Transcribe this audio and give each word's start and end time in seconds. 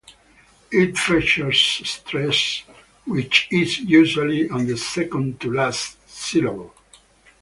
It 0.71 0.97
features 0.97 1.59
stress 1.63 2.63
which 3.05 3.47
is 3.51 3.77
usually 3.81 4.49
on 4.49 4.65
the 4.65 4.75
second-to-last 4.75 6.09
syllable. 6.09 6.73